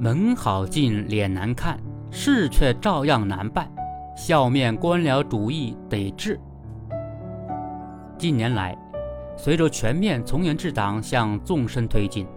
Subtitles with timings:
[0.00, 1.76] 门好进，脸难看，
[2.08, 3.68] 事却照样难办。
[4.16, 6.38] 笑面官僚主义得治。
[8.16, 8.78] 近年来，
[9.36, 12.28] 随着全面从严治党向纵深推进，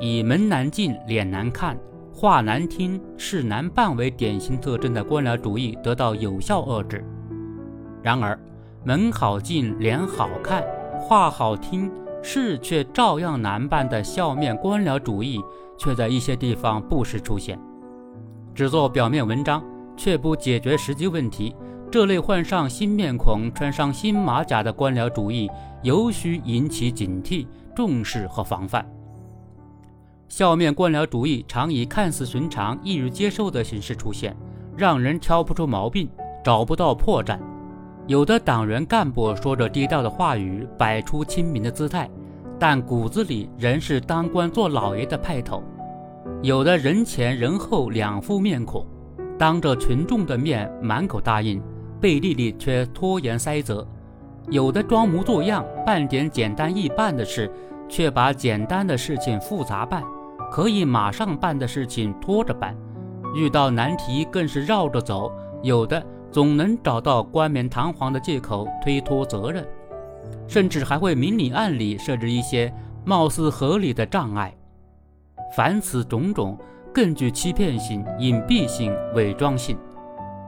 [0.00, 1.76] 以门难进、脸难看、
[2.10, 7.04] 话难听、事难办为典型特征的官僚主义得到有效遏制。
[8.02, 8.38] 然而，
[8.82, 10.64] 门好进、脸好看、
[10.98, 11.90] 话好听、
[12.22, 15.40] 事却照样难办的笑面官僚主义，
[15.78, 17.58] 却在一些地方不时出现，
[18.54, 19.62] 只做表面文章。
[19.96, 21.54] 却不解决实际问题，
[21.90, 25.50] 这类换上新面孔、穿上新马甲的官僚主义，
[25.82, 28.90] 尤需引起警惕、重视和防范。
[30.26, 34.34] 笑面官僚主义常以看似寻常、易于接受的形式出现，
[34.74, 36.08] 让人挑不出毛病，
[36.42, 37.38] 找不到破绽。
[38.10, 42.10] 有的党员干部说着低调的话语，摆出亲民的姿态，
[42.58, 45.62] 但骨子里仍是当官做老爷的派头；
[46.42, 48.84] 有的人前人后两副面孔。
[49.38, 51.62] 当着群众的面满口答应，
[52.00, 53.86] 背地里却拖延塞责；
[54.48, 57.48] 有的装模作样办点简单易办的事，
[57.88, 60.02] 却把简单的事情复杂办；
[60.50, 62.74] 可以马上办的事情拖着办；
[63.36, 65.30] 遇到难题更是绕着走；
[65.62, 69.66] 有的总能找到冠冕堂皇的借口推脱责任，
[70.46, 72.72] 甚至还会明里暗里设置一些
[73.04, 74.54] 貌似合理的障碍。
[75.54, 76.58] 凡此种种。
[76.92, 79.78] 更具欺骗性、隐蔽性、伪装性，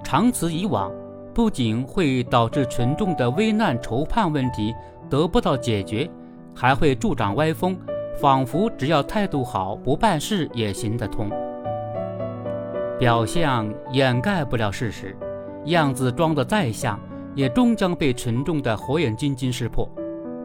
[0.02, 0.90] 长此以往，
[1.32, 4.74] 不仅会导致群众的危难筹盼问题
[5.08, 6.10] 得不到解决，
[6.52, 7.78] 还会助长歪风，
[8.20, 11.30] 仿佛只要态度好，不办事也行得通。
[12.98, 15.16] 表象掩盖不了事实，
[15.66, 16.98] 样子装得再像，
[17.34, 19.88] 也终将被群众的火眼金睛识破。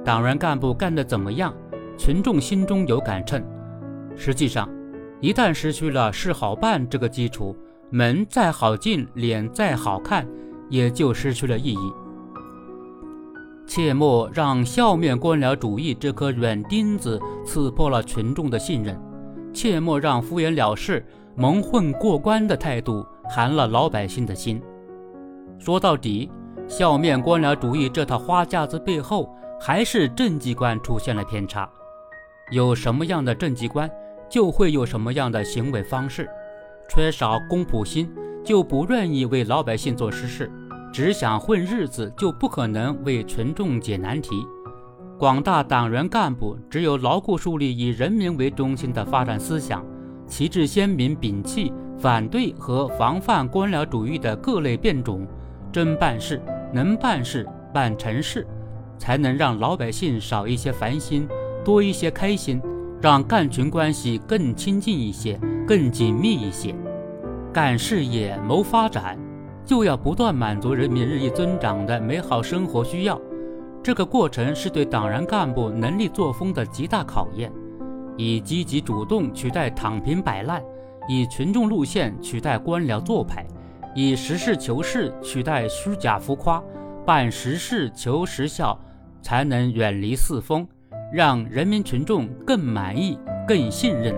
[0.04, 1.54] 党员干部干得怎么样，
[1.98, 3.44] 群众心中有杆秤。
[4.16, 4.70] 实际上。
[5.20, 7.56] 一旦失去了事好办这个基础，
[7.90, 10.28] 门再好进，脸再好看，
[10.70, 11.94] 也就失去了意义。
[13.66, 18.96] 切莫让笑面官僚主义这颗软钉子刺破了群众的信任，
[19.52, 21.04] 切莫让敷衍了事、
[21.36, 24.62] 蒙混过关的态度寒了老百姓的心。
[25.60, 26.32] 说到底，
[26.68, 29.30] 笑面官僚主义这套花架子背后，
[29.60, 31.70] 还是政绩观出现了偏差。
[32.52, 33.90] 有什么样的政绩观？
[34.30, 36.30] 就会有什么样的行为方式，
[36.90, 38.10] 缺少公仆心，
[38.44, 40.52] 就不愿意为老百姓做实事，
[40.94, 44.46] 只想混日子，就不可能为群众解难题。
[45.18, 49.84] 广大党员干部只有牢固树立以人民为中心的发展思想，
[50.28, 55.26] 旗帜鲜明，摒弃反对和防范官僚主义的各类变种，
[55.78, 56.42] 真办事，
[56.74, 58.48] 能办事，办成事，
[58.98, 61.28] 才能让老百姓少一些烦心，
[61.64, 62.60] 多一些开心。
[63.00, 66.74] 让干群关系更亲近一些，更紧密一些。
[67.54, 69.20] 干事业谋发展，
[69.64, 73.22] 就要不断满足人民日益增长的美好生活需要。
[73.84, 77.54] 这个过程是对党员干部能力作风的极大考验。
[78.18, 80.60] 以积极主动取代躺平摆烂，
[81.08, 83.46] 以群众路线取代官僚做派，
[84.00, 86.64] 以实事求是取代虚假浮夸，
[87.04, 88.80] 办实事求实效，
[89.24, 90.68] 才能远离四风。
[91.12, 94.14] 让人民群众更满意、更信任。